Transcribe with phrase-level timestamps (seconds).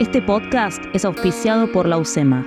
[0.00, 2.46] Este podcast es auspiciado por la UCEMA.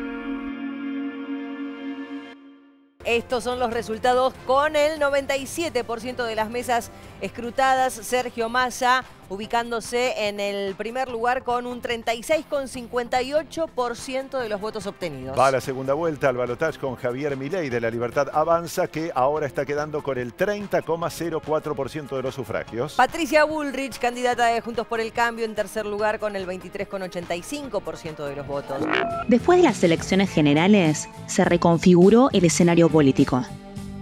[3.04, 7.92] Estos son los resultados con el 97% de las mesas escrutadas.
[7.92, 15.40] Sergio Massa ubicándose en el primer lugar con un 36,58% de los votos obtenidos.
[15.40, 19.10] Va a la segunda vuelta al balotaje con Javier Milei de la Libertad Avanza, que
[19.16, 22.96] ahora está quedando con el 30,04% de los sufragios.
[22.96, 28.36] Patricia Bullrich, candidata de Juntos por el Cambio, en tercer lugar con el 23,85% de
[28.36, 28.86] los votos.
[29.30, 33.46] Después de las elecciones generales, se reconfiguró el escenario político.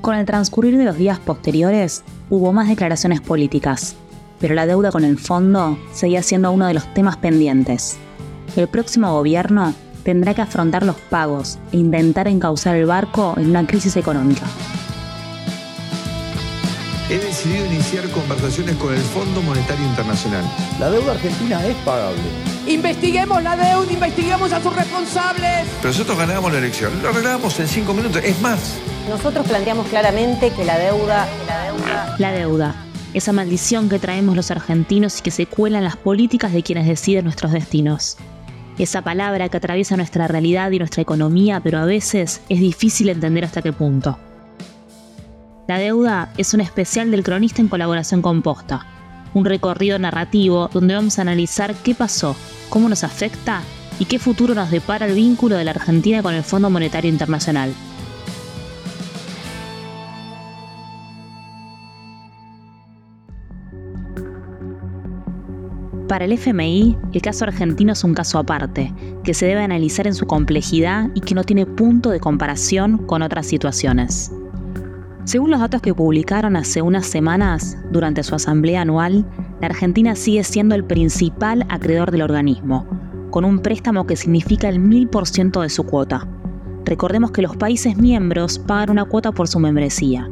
[0.02, 3.96] Con el transcurrir de los días posteriores, hubo más declaraciones políticas,
[4.40, 7.98] pero la deuda con el fondo seguía siendo uno de los temas pendientes.
[8.56, 13.66] El próximo gobierno tendrá que afrontar los pagos e intentar encauzar el barco en una
[13.68, 14.46] crisis económica.
[17.10, 20.44] He decidido iniciar conversaciones con el Fondo Monetario Internacional.
[20.80, 22.22] La deuda argentina es pagable.
[22.68, 25.68] Investiguemos la deuda, investiguemos a sus responsables.
[25.82, 28.22] Pero nosotros ganamos la elección, lo arreglamos en cinco minutos.
[28.24, 28.76] Es más,
[29.10, 32.76] nosotros planteamos claramente que la deuda, la deuda, La deuda,
[33.14, 36.88] esa maldición que traemos los argentinos y que se cuela en las políticas de quienes
[36.88, 38.18] deciden nuestros destinos.
[38.78, 43.44] Esa palabra que atraviesa nuestra realidad y nuestra economía, pero a veces es difícil entender
[43.46, 44.18] hasta qué punto.
[45.68, 48.86] La deuda es un especial del cronista en colaboración con Posta,
[49.34, 52.36] un recorrido narrativo donde vamos a analizar qué pasó,
[52.70, 53.62] cómo nos afecta
[54.00, 57.74] y qué futuro nos depara el vínculo de la Argentina con el Fondo Monetario Internacional.
[66.10, 68.92] Para el FMI, el caso argentino es un caso aparte,
[69.24, 73.22] que se debe analizar en su complejidad y que no tiene punto de comparación con
[73.22, 74.32] otras situaciones.
[75.26, 79.24] Según los datos que publicaron hace unas semanas, durante su asamblea anual,
[79.62, 82.88] la Argentina sigue siendo el principal acreedor del organismo,
[83.30, 86.28] con un préstamo que significa el 1000% de su cuota.
[86.86, 90.28] Recordemos que los países miembros pagan una cuota por su membresía.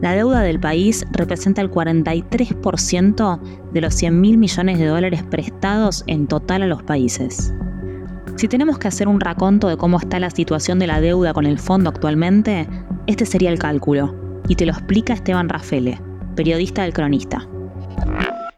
[0.00, 3.40] La deuda del país representa el 43%
[3.72, 7.52] de los 100 mil millones de dólares prestados en total a los países.
[8.36, 11.44] Si tenemos que hacer un raconto de cómo está la situación de la deuda con
[11.44, 12.66] el fondo actualmente,
[13.06, 14.14] este sería el cálculo,
[14.48, 16.00] y te lo explica Esteban Rafele,
[16.34, 17.46] periodista del Cronista.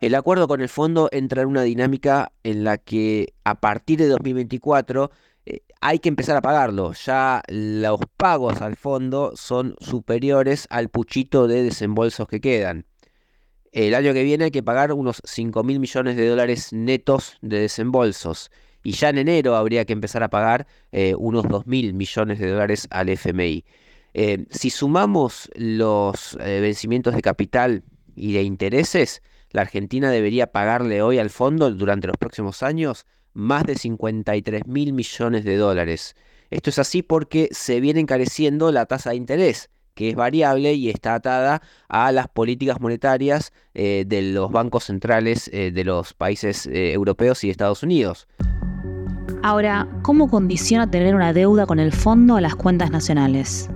[0.00, 4.06] El acuerdo con el fondo entra en una dinámica en la que a partir de
[4.06, 5.10] 2024
[5.46, 6.92] eh, hay que empezar a pagarlo.
[6.92, 12.86] Ya los pagos al fondo son superiores al puchito de desembolsos que quedan.
[13.72, 17.60] El año que viene hay que pagar unos 5 mil millones de dólares netos de
[17.60, 18.50] desembolsos.
[18.84, 22.50] Y ya en enero habría que empezar a pagar eh, unos 2 mil millones de
[22.50, 23.64] dólares al FMI.
[24.14, 27.82] Eh, si sumamos los vencimientos de capital
[28.14, 33.64] y de intereses, la Argentina debería pagarle hoy al fondo durante los próximos años más
[33.64, 36.14] de 53 mil millones de dólares.
[36.50, 40.90] Esto es así porque se viene encareciendo la tasa de interés, que es variable y
[40.90, 46.66] está atada a las políticas monetarias eh, de los bancos centrales eh, de los países
[46.66, 48.28] eh, europeos y Estados Unidos.
[49.42, 53.68] Ahora, ¿cómo condiciona tener una deuda con el fondo a las cuentas nacionales?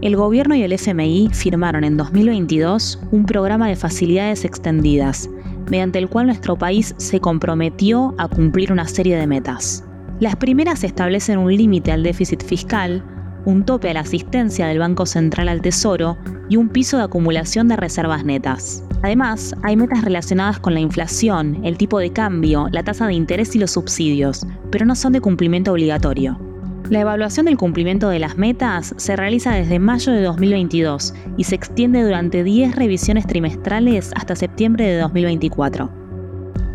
[0.00, 5.30] El gobierno y el FMI firmaron en 2022 un programa de facilidades extendidas,
[5.70, 9.84] mediante el cual nuestro país se comprometió a cumplir una serie de metas.
[10.20, 13.04] Las primeras establecen un límite al déficit fiscal,
[13.44, 16.16] un tope a la asistencia del Banco Central al Tesoro
[16.48, 18.84] y un piso de acumulación de reservas netas.
[19.02, 23.56] Además, hay metas relacionadas con la inflación, el tipo de cambio, la tasa de interés
[23.56, 26.51] y los subsidios, pero no son de cumplimiento obligatorio.
[26.92, 31.54] La evaluación del cumplimiento de las metas se realiza desde mayo de 2022 y se
[31.54, 35.90] extiende durante 10 revisiones trimestrales hasta septiembre de 2024.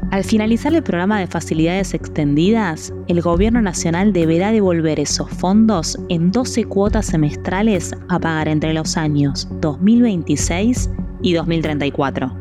[0.10, 6.32] Al finalizar el programa de facilidades extendidas, el Gobierno Nacional deberá devolver esos fondos en
[6.32, 10.90] 12 cuotas semestrales a pagar entre los años 2026
[11.22, 12.36] y 2034.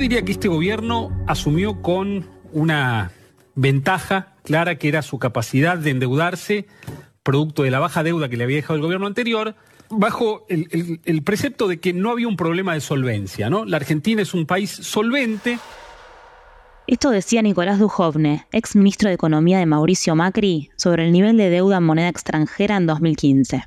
[0.00, 3.12] Diría que este gobierno asumió con una
[3.58, 6.66] ventaja clara que era su capacidad de endeudarse,
[7.24, 9.56] producto de la baja deuda que le había dejado el gobierno anterior,
[9.90, 13.50] bajo el, precepto de que no había un problema de solvencia.
[13.50, 13.64] ¿no?
[13.64, 15.58] La Argentina es un país solvente,
[16.86, 21.50] Esto decía Nicolás Dujovne, ex ministro de Economía de Mauricio Macri, sobre el nivel de
[21.50, 23.64] deuda en moneda extranjera en 2015.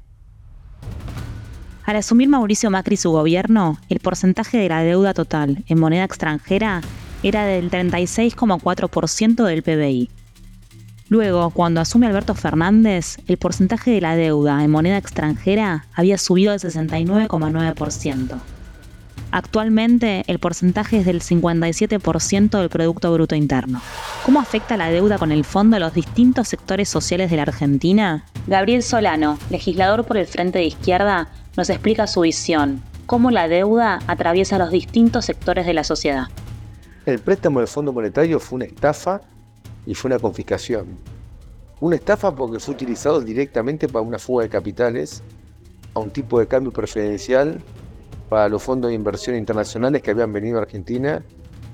[1.84, 6.82] Al asumir Mauricio Macri su gobierno, el porcentaje de la deuda total en moneda extranjera
[7.24, 10.10] era del 36,4% del PBI.
[11.10, 16.54] Luego, cuando asume Alberto Fernández, el porcentaje de la deuda en moneda extranjera había subido
[16.54, 18.40] al 69,9%.
[19.32, 23.82] Actualmente el porcentaje es del 57% del Producto Bruto Interno.
[24.26, 28.26] ¿Cómo afecta la deuda con el fondo a los distintos sectores sociales de la Argentina?
[28.48, 34.00] Gabriel Solano, legislador por el Frente de Izquierda, nos explica su visión, cómo la deuda
[34.08, 36.28] atraviesa los distintos sectores de la sociedad.
[37.04, 39.22] El préstamo del Fondo Monetario fue una estafa
[39.88, 40.86] y fue una confiscación.
[41.80, 45.24] Una estafa porque fue utilizado directamente para una fuga de capitales
[45.96, 47.60] a un tipo de cambio preferencial
[48.30, 51.24] para los fondos de inversión internacionales que habían venido a Argentina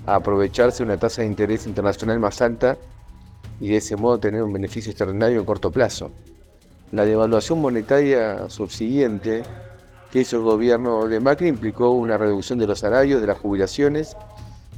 [0.05, 2.77] a aprovecharse de una tasa de interés internacional más alta
[3.59, 6.09] y de ese modo tener un beneficio extraordinario en corto plazo.
[6.93, 9.43] La devaluación monetaria subsiguiente
[10.09, 14.15] que hizo el gobierno de Macri implicó una reducción de los salarios, de las jubilaciones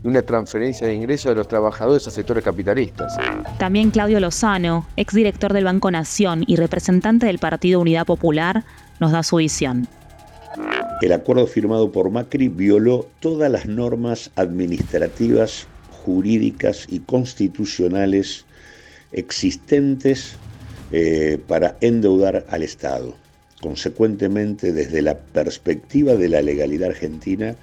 [0.03, 3.17] y una transferencia de ingresos de los trabajadores a sectores capitalistas.
[3.57, 8.63] También Claudio Lozano, exdirector del Banco Nación y representante del Partido Unidad Popular,
[8.99, 9.87] nos da su visión.
[11.01, 15.67] El acuerdo firmado por Macri violó todas las normas administrativas,
[16.03, 18.45] jurídicas y constitucionales
[19.11, 20.35] existentes
[20.91, 23.15] eh, para endeudar al Estado.
[23.61, 27.55] Consecuentemente, desde la perspectiva de la legalidad argentina,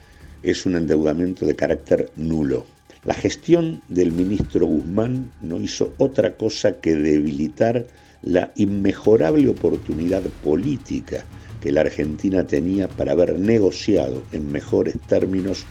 [0.43, 2.67] es un endeudamiento de carácter nulo.
[3.05, 7.87] La gestión del ministro Guzmán no hizo otra cosa que debilitar
[8.23, 11.25] la inmejorable oportunidad política
[11.61, 15.67] que la Argentina tenía para haber negociado en mejores términos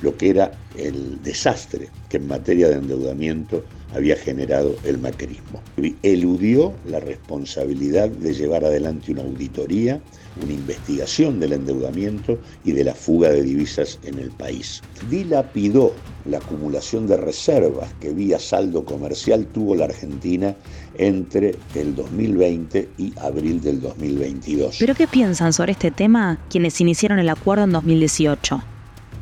[0.00, 3.64] lo que era el desastre que en materia de endeudamiento
[3.94, 5.62] había generado el macrismo.
[6.02, 10.00] Eludió la responsabilidad de llevar adelante una auditoría,
[10.42, 14.82] una investigación del endeudamiento y de la fuga de divisas en el país.
[15.08, 15.92] Dilapidó
[16.26, 20.54] la acumulación de reservas que vía saldo comercial tuvo la Argentina
[20.98, 24.76] entre el 2020 y abril del 2022.
[24.78, 28.62] ¿Pero qué piensan sobre este tema quienes iniciaron el acuerdo en 2018?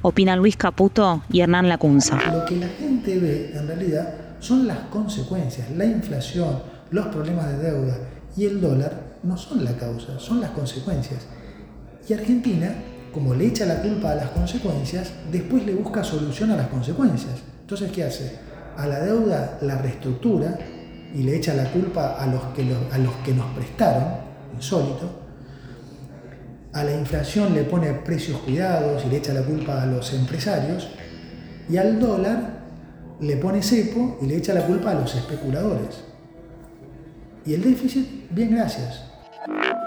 [0.02, 2.18] Opinan Luis Caputo y Hernán Lacunza.
[3.16, 3.26] Lo
[3.60, 6.60] en realidad son las consecuencias, la inflación,
[6.90, 7.96] los problemas de deuda
[8.36, 11.20] y el dólar no son la causa, son las consecuencias.
[12.08, 12.72] Y Argentina,
[13.12, 17.34] como le echa la culpa a las consecuencias, después le busca solución a las consecuencias.
[17.60, 18.38] Entonces, ¿qué hace?
[18.76, 20.58] A la deuda la reestructura
[21.14, 24.04] y le echa la culpa a los que, a los que nos prestaron,
[24.54, 25.10] insólito.
[26.72, 30.88] A la inflación le pone precios cuidados y le echa la culpa a los empresarios.
[31.68, 32.58] Y al dólar
[33.20, 36.04] le pone cepo y le echa la culpa a los especuladores.
[37.44, 39.10] Y el déficit, bien gracias.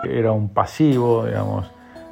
[0.04, 1.70] Era un pasivo, digamos,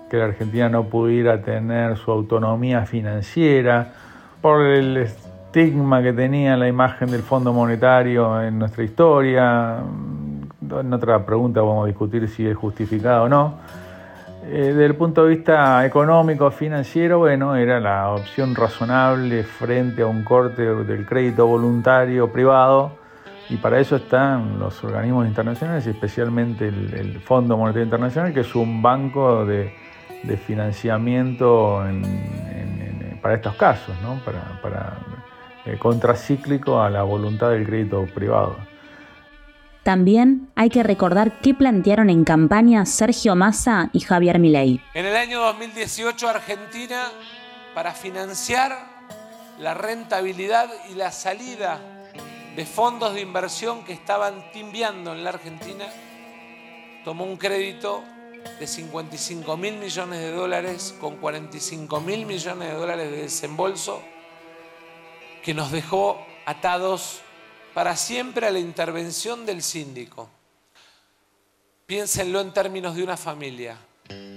[0.09, 3.93] que la Argentina no pudiera tener su autonomía financiera
[4.41, 9.77] por el estigma que tenía la imagen del Fondo Monetario en nuestra historia.
[10.61, 13.55] En otra pregunta vamos a discutir si es justificado o no.
[14.51, 20.07] Eh, desde el punto de vista económico, financiero, bueno, era la opción razonable frente a
[20.07, 22.93] un corte del crédito voluntario privado
[23.47, 28.81] y para eso están los organismos internacionales especialmente el, Fondo Monetario Internacional, que es un
[28.81, 29.71] banco de,
[30.47, 31.83] financiamiento
[33.21, 34.19] para estos casos, ¿no?
[34.25, 34.97] para, para
[35.67, 38.68] eh, contracíclico a la voluntad del crédito privado.
[39.89, 44.79] También hay que recordar qué plantearon en campaña Sergio Massa y Javier Milei.
[44.93, 47.11] En el año 2018 Argentina,
[47.73, 48.77] para financiar
[49.57, 51.79] la rentabilidad y la salida
[52.55, 55.87] de fondos de inversión que estaban timbiando en la Argentina,
[57.03, 58.03] tomó un crédito
[58.59, 64.03] de 55 mil millones de dólares con 45 mil millones de dólares de desembolso
[65.41, 67.23] que nos dejó atados
[67.79, 70.29] para siempre a la intervención del síndico.
[71.85, 73.77] Piénsenlo en términos de una familia.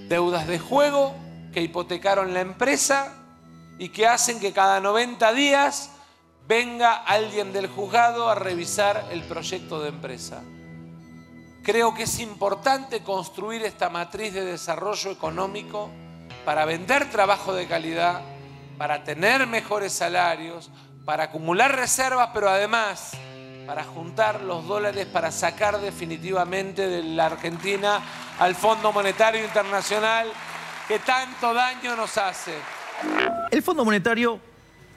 [0.07, 1.13] Deudas de juego
[1.51, 3.13] que hipotecaron la empresa
[3.77, 5.89] y que hacen que cada 90 días
[6.47, 10.41] venga alguien del juzgado a revisar el proyecto de empresa.
[11.63, 15.91] Creo que es importante construir esta matriz de desarrollo económico
[16.45, 18.21] para vender trabajo de calidad,
[18.77, 20.69] para tener mejores salarios,
[21.03, 23.17] para acumular reservas, pero además
[23.65, 28.01] para juntar los dólares para sacar definitivamente de la Argentina
[28.39, 30.27] al Fondo Monetario Internacional
[30.87, 32.53] que tanto daño nos hace.
[33.51, 34.39] El Fondo Monetario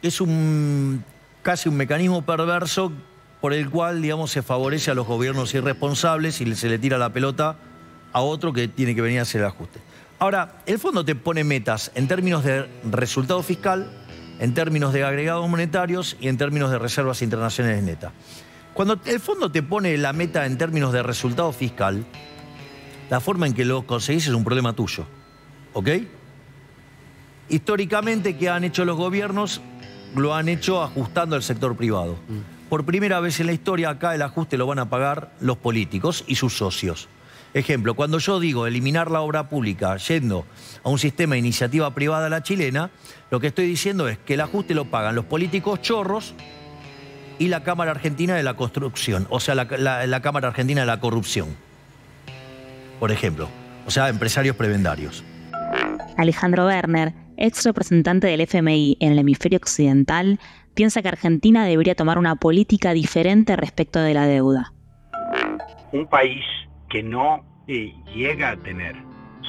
[0.03, 1.05] es un
[1.43, 2.93] casi un mecanismo perverso
[3.41, 7.13] por el cual, digamos, se favorece a los gobiernos irresponsables y se le tira la
[7.13, 7.57] pelota
[8.13, 9.79] a otro que tiene que venir a hacer el ajuste.
[10.19, 13.93] Ahora, el fondo te pone metas en términos de resultado fiscal,
[14.41, 18.13] en términos de agregados monetarios y en términos de reservas internacionales netas.
[18.77, 22.05] Cuando el fondo te pone la meta en términos de resultado fiscal,
[23.09, 25.07] la forma en que lo conseguís es un problema tuyo.
[25.73, 25.89] ¿Ok?
[27.49, 29.63] Históricamente, ¿qué han hecho los gobiernos?
[30.15, 32.19] Lo han hecho ajustando al sector privado.
[32.69, 36.23] Por primera vez en la historia, acá el ajuste lo van a pagar los políticos
[36.27, 37.09] y sus socios.
[37.55, 40.45] Ejemplo, cuando yo digo eliminar la obra pública yendo
[40.85, 42.91] a un sistema de iniciativa privada a la chilena,
[43.31, 46.35] lo que estoy diciendo es que el ajuste lo pagan los políticos chorros
[47.39, 51.01] y la Cámara Argentina de la Construcción, o sea, la, la Cámara Argentina de la
[51.01, 51.57] Corrupción,
[52.99, 53.49] por ejemplo,
[53.87, 55.25] o sea, empresarios prebendarios.
[56.17, 60.41] Alejandro Werner, ex representante del FMI en el hemisferio occidental,
[60.75, 64.73] piensa que Argentina debería tomar una política diferente respecto de la deuda.
[65.93, 66.45] Un país
[66.89, 68.97] que no eh, llega a tener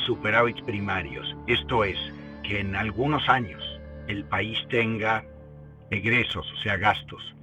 [0.06, 1.98] superávits primarios, esto es,
[2.44, 3.62] que en algunos años
[4.08, 5.24] el país tenga
[5.90, 7.36] egresos, o sea, gastos,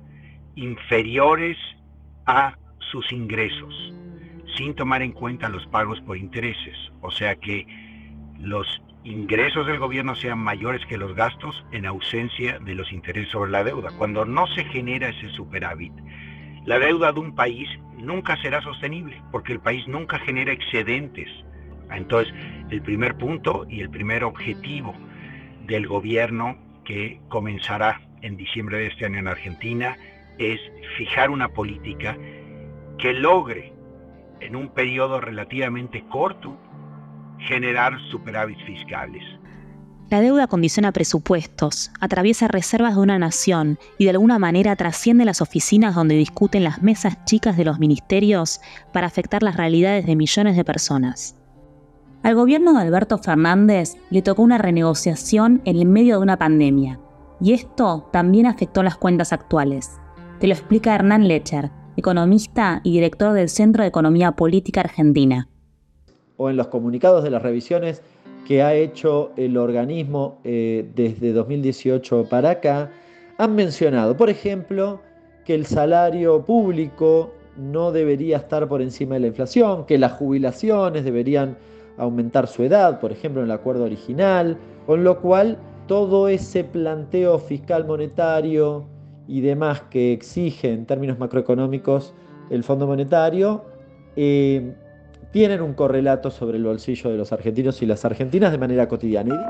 [0.56, 1.56] inferiores
[2.26, 2.56] a
[2.90, 3.92] sus ingresos,
[4.56, 7.66] sin tomar en cuenta los pagos por intereses, o sea que
[8.40, 13.50] los ingresos del gobierno sean mayores que los gastos en ausencia de los intereses sobre
[13.50, 13.90] la deuda.
[13.98, 15.92] Cuando no se genera ese superávit,
[16.64, 17.68] la deuda de un país
[17.98, 21.28] nunca será sostenible, porque el país nunca genera excedentes.
[21.90, 22.32] Entonces,
[22.70, 24.94] el primer punto y el primer objetivo
[25.66, 29.96] del gobierno que comenzará en diciembre de este año en Argentina
[30.38, 30.60] es
[30.96, 32.16] fijar una política
[32.98, 33.72] que logre
[34.40, 36.56] en un periodo relativamente corto
[37.38, 39.22] generar superávits fiscales.
[40.10, 45.40] La deuda condiciona presupuestos, atraviesa reservas de una nación y de alguna manera trasciende las
[45.40, 48.60] oficinas donde discuten las mesas chicas de los ministerios
[48.92, 51.36] para afectar las realidades de millones de personas.
[52.22, 57.00] Al gobierno de Alberto Fernández le tocó una renegociación en el medio de una pandemia,
[57.40, 59.98] y esto también afectó las cuentas actuales.
[60.40, 65.48] Te lo explica Hernán Lecher, economista y director del Centro de Economía Política Argentina.
[66.36, 68.02] O en los comunicados de las revisiones
[68.44, 72.90] que ha hecho el organismo eh, desde 2018 para acá,
[73.38, 75.00] han mencionado, por ejemplo,
[75.44, 81.04] que el salario público no debería estar por encima de la inflación, que las jubilaciones
[81.04, 81.56] deberían
[81.96, 87.38] aumentar su edad, por ejemplo, en el acuerdo original, con lo cual todo ese planteo
[87.38, 88.84] fiscal monetario
[89.26, 92.14] y demás que exige en términos macroeconómicos
[92.50, 93.64] el Fondo Monetario,
[94.16, 94.74] eh,
[95.34, 99.48] tienen un correlato sobre el bolsillo de los argentinos y las argentinas de manera cotidiana.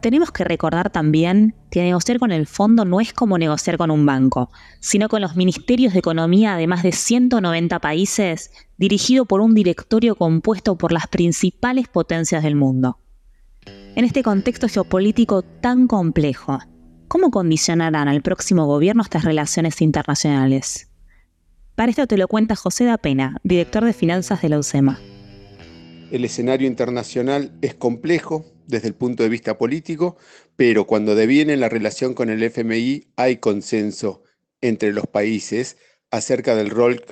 [0.00, 4.04] Tenemos que recordar también que negociar con el fondo no es como negociar con un
[4.04, 4.50] banco,
[4.80, 10.16] sino con los ministerios de economía de más de 190 países, dirigido por un directorio
[10.16, 12.98] compuesto por las principales potencias del mundo.
[13.94, 16.58] En este contexto geopolítico tan complejo,
[17.12, 20.88] ¿cómo condicionarán al próximo gobierno estas relaciones internacionales?
[21.74, 24.98] Para esto te lo cuenta José da Pena, director de finanzas de la UCEMA.
[26.10, 30.16] El escenario internacional es complejo desde el punto de vista político,
[30.56, 34.22] pero cuando deviene la relación con el FMI hay consenso
[34.62, 35.76] entre los países
[36.10, 37.04] acerca del rol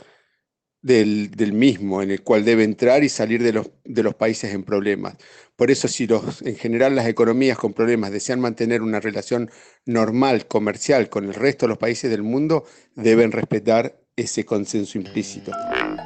[0.83, 4.63] del, mismo, en el cual debe entrar y salir de los, de los países en
[4.63, 5.17] problemas.
[5.57, 9.51] Por eso, si los, en general las economías con problemas desean mantener una relación
[9.85, 15.53] normal, comercial con el resto de los países del mundo, deben respetar ese consenso implícito.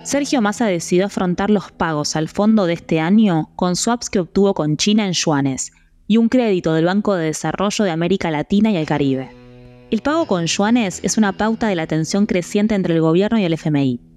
[0.05, 4.55] Sergio Massa decidió afrontar los pagos al fondo de este año con swaps que obtuvo
[4.55, 5.73] con China en yuanes
[6.07, 9.31] y un crédito del Banco de Desarrollo de América Latina y el Caribe.
[9.91, 13.45] El pago con yuanes es una pauta de la tensión creciente entre el gobierno y
[13.45, 14.14] el FMI.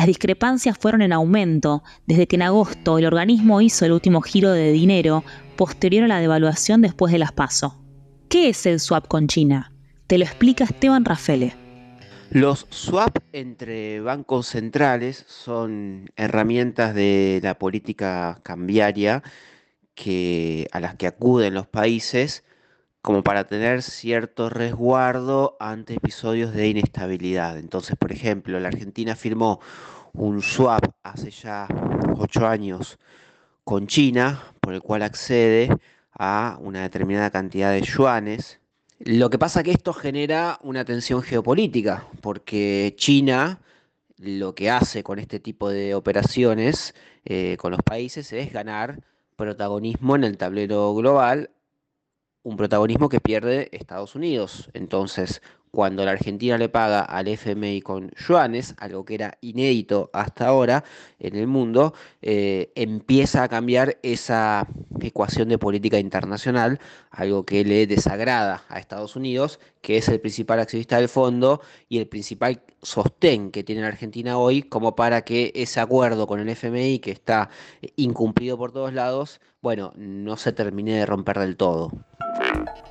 [0.00, 4.50] Las discrepancias fueron en aumento desde que en agosto el organismo hizo el último giro
[4.50, 5.24] de dinero
[5.56, 7.78] posterior a la devaluación después de las PASO.
[8.30, 9.74] ¿Qué es el swap con China?
[10.06, 11.54] Te lo explica Esteban Rafele.
[12.30, 19.22] Los swap entre bancos centrales son herramientas de la política cambiaria
[19.94, 22.42] que, a las que acuden los países
[23.02, 27.58] como para tener cierto resguardo ante episodios de inestabilidad.
[27.58, 29.60] Entonces, por ejemplo, la Argentina firmó
[30.12, 31.66] un swap hace ya
[32.16, 32.98] ocho años
[33.64, 35.68] con China, por el cual accede
[36.12, 38.60] a una determinada cantidad de yuanes
[39.02, 43.58] lo que pasa es que esto genera una tensión geopolítica, porque China
[44.18, 49.00] lo que hace con este tipo de operaciones eh, con los países es ganar
[49.36, 51.48] protagonismo en el tablero global,
[52.42, 54.70] un protagonismo que pierde Estados Unidos.
[54.72, 60.48] Entonces, cuando la Argentina le paga al FMI con yuanes, algo que era inédito hasta
[60.48, 60.84] ahora
[61.18, 64.66] en el mundo, eh, empieza a cambiar esa
[65.00, 70.60] ecuación de política internacional, algo que le desagrada a Estados Unidos, que es el principal
[70.60, 75.52] accionista del fondo y el principal sostén que tiene la Argentina hoy, como para que
[75.54, 77.50] ese acuerdo con el FMI, que está
[77.96, 81.92] incumplido por todos lados, bueno, no se termine de romper del todo.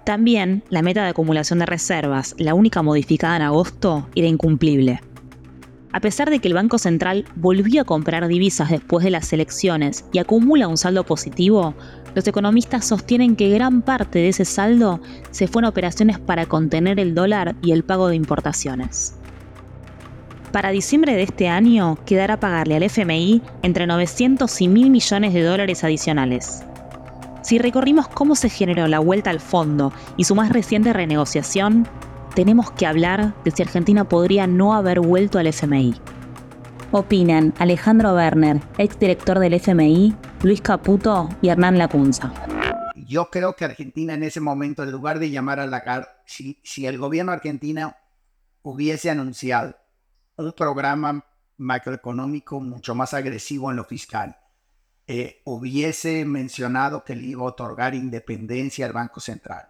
[0.10, 5.02] También la meta de acumulación de reservas, la única modificada en agosto, era incumplible.
[5.92, 10.06] A pesar de que el Banco Central volvió a comprar divisas después de las elecciones
[10.12, 11.76] y acumula un saldo positivo,
[12.16, 15.00] los economistas sostienen que gran parte de ese saldo
[15.30, 19.14] se fue en operaciones para contener el dólar y el pago de importaciones.
[20.52, 25.44] Para diciembre de este año quedará pagarle al FMI entre 900 y 1.000 millones de
[25.44, 26.64] dólares adicionales.
[27.50, 31.88] Si recorrimos cómo se generó la vuelta al fondo y su más reciente renegociación,
[32.36, 35.96] tenemos que hablar de si Argentina podría no haber vuelto al FMI.
[36.92, 42.32] Opinan Alejandro Werner, exdirector del FMI, Luis Caputo y Hernán Lacunza.
[42.96, 46.60] Yo creo que Argentina en ese momento, en lugar de llamar a la cara, si,
[46.64, 47.96] si el gobierno argentino
[48.62, 49.76] hubiese anunciado
[50.36, 51.26] un programa
[51.58, 54.38] macroeconómico mucho más agresivo en lo fiscal,
[55.12, 59.68] eh, hubiese mencionado que le iba a otorgar independencia al Banco Central.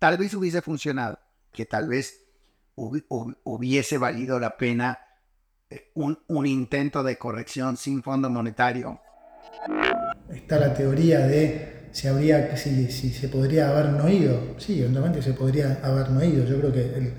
[0.00, 1.20] Tal vez hubiese funcionado,
[1.52, 2.24] que tal vez
[2.74, 4.98] hubiese valido la pena
[5.70, 9.00] eh, un, un intento de corrección sin fondo monetario.
[10.28, 14.58] Está la teoría de si, habría, si, si se podría haber no ido.
[14.58, 16.44] Sí, evidentemente se podría haber no ido.
[16.44, 17.14] Yo creo que el,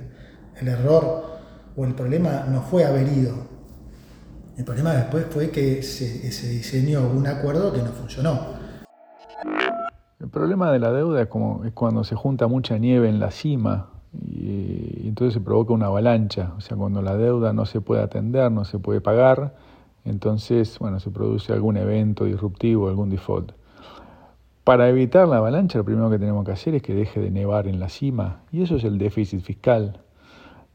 [0.59, 1.39] el error
[1.73, 3.47] o el problema no fue haber ido,
[4.59, 6.05] el problema después fue que se,
[6.49, 8.41] diseñó un acuerdo que no funcionó.
[10.19, 13.31] El problema de la deuda es, como, es cuando se junta mucha nieve en la
[13.31, 16.51] cima y, entonces se provoca una avalancha.
[16.57, 19.55] O sea, cuando la deuda no se puede atender, no se puede pagar,
[20.03, 23.53] entonces bueno, se produce algún evento disruptivo, algún default.
[24.65, 27.65] Para evitar la avalancha, lo primero que tenemos que hacer es que deje de nevar
[27.69, 30.01] en la cima, y eso es el déficit fiscal.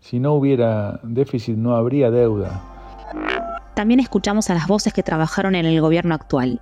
[0.00, 2.74] Si no hubiera déficit, no habría deuda.
[3.75, 6.61] También escuchamos a las voces que trabajaron en el gobierno actual.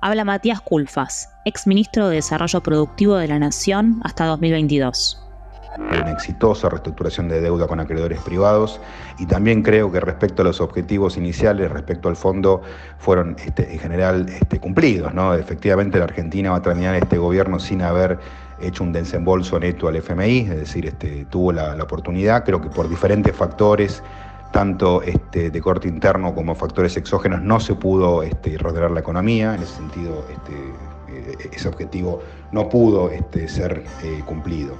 [0.00, 5.24] Habla Matías Culfas, exministro de Desarrollo Productivo de la Nación hasta 2022
[5.78, 8.80] una exitosa reestructuración de deuda con acreedores privados
[9.18, 12.62] y también creo que respecto a los objetivos iniciales, respecto al fondo,
[12.98, 15.14] fueron este, en general este, cumplidos.
[15.14, 15.34] ¿no?
[15.34, 18.18] Efectivamente, la Argentina va a terminar este gobierno sin haber
[18.60, 22.68] hecho un desembolso neto al FMI, es decir, este, tuvo la, la oportunidad, creo que
[22.70, 24.02] por diferentes factores
[24.52, 29.54] tanto este, de corte interno como factores exógenos, no se pudo este, rodear la economía,
[29.54, 30.52] en ese sentido este,
[31.10, 32.20] eh, ese objetivo
[32.52, 34.74] no pudo este, ser eh, cumplido.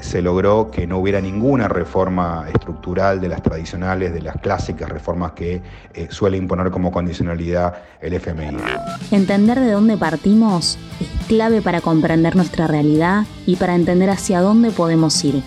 [0.00, 5.32] Se logró que no hubiera ninguna reforma estructural de las tradicionales, de las clásicas reformas
[5.32, 5.62] que
[5.94, 8.56] eh, suele imponer como condicionalidad el FMI.
[9.10, 14.70] Entender de dónde partimos es clave para comprender nuestra realidad y para entender hacia dónde
[14.70, 15.42] podemos ir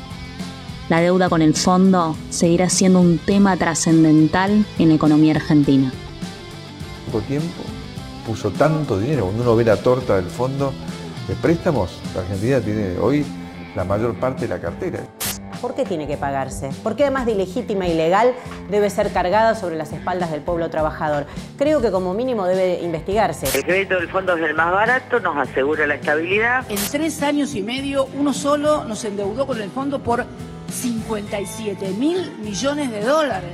[0.90, 5.94] la deuda con el fondo seguirá siendo un tema trascendental en la economía argentina.
[7.06, 7.64] Poco tiempo
[8.26, 10.74] puso tanto dinero, cuando uno ve la torta del fondo
[11.28, 13.26] de préstamos, la Argentina tiene hoy
[13.76, 15.00] la mayor parte de la cartera.
[15.62, 16.70] ¿Por qué tiene que pagarse?
[16.84, 18.34] ¿Por qué además de ilegítima y legal
[18.70, 21.26] debe ser cargada sobre las espaldas del pueblo trabajador?
[21.58, 23.46] Creo que como mínimo debe investigarse.
[23.58, 26.66] El crédito del fondo es el más barato, nos asegura la estabilidad.
[26.70, 30.26] En tres años y medio, uno solo nos endeudó con el fondo por
[30.72, 33.52] 57 mil millones de dólares.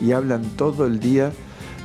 [0.00, 1.32] Y hablan todo el día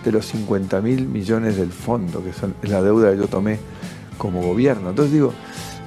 [0.03, 3.59] de los 50 mil millones del fondo, que son la deuda que yo tomé
[4.17, 4.89] como gobierno.
[4.89, 5.33] Entonces digo,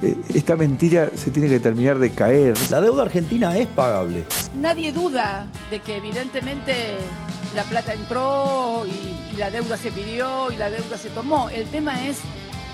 [0.01, 2.55] eh, esta mentira se tiene que terminar de caer.
[2.69, 4.23] La deuda argentina es pagable.
[4.59, 6.97] Nadie duda de que evidentemente
[7.55, 11.49] la plata entró y, y la deuda se pidió y la deuda se tomó.
[11.49, 12.17] El tema es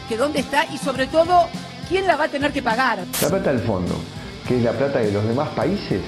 [0.07, 1.47] que dónde está y sobre todo
[1.89, 2.99] quién la va a tener que pagar.
[3.21, 3.95] La plata del fondo
[4.51, 6.01] que es la plata de los demás países,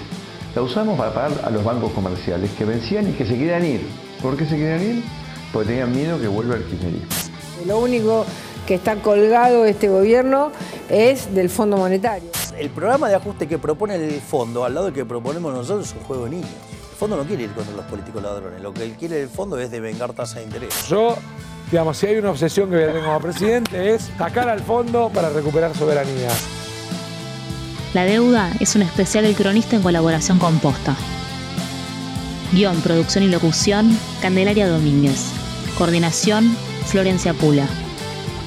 [0.54, 3.88] la usamos para pagar a los bancos comerciales que vencían y que se querían ir.
[4.22, 5.04] ¿Por qué se querían ir?
[5.54, 7.08] Porque tenían miedo que vuelva el kirchnerismo.
[7.66, 8.26] Lo único
[8.68, 10.52] que está colgado este gobierno
[10.90, 12.32] es del Fondo Monetario.
[12.60, 15.94] El programa de ajuste que propone el fondo, al lado del que proponemos nosotros, es
[15.94, 16.50] un juego de niños.
[16.92, 18.62] El fondo no quiere ir contra los políticos ladrones.
[18.62, 20.90] Lo que él quiere el fondo es de vengar tasa de interés.
[20.90, 21.16] Yo,
[21.72, 25.10] digamos, si hay una obsesión que voy a tener como presidente es sacar al fondo
[25.14, 26.28] para recuperar soberanía.
[27.94, 30.96] La deuda es un especial del cronista en colaboración con Posta.
[32.52, 35.28] Guión, producción y locución, Candelaria Domínguez.
[35.78, 37.68] Coordinación, Florencia Pula.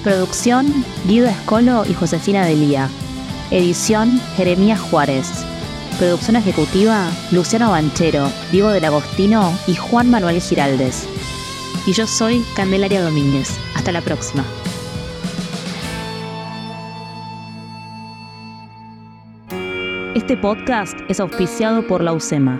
[0.03, 2.89] Producción, Guido Escolo y Josefina Delía.
[3.53, 5.29] Edición, Jeremías Juárez.
[5.99, 11.07] Producción ejecutiva, Luciano Banchero, Diego del Agostino y Juan Manuel Giraldes.
[11.87, 13.51] Y yo soy Candelaria Domínguez.
[13.75, 14.45] Hasta la próxima.
[20.17, 22.59] Este podcast es auspiciado por la UCEMA